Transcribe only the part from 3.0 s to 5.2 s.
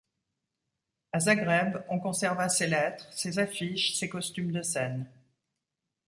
ses affiches, ses costumes de scène.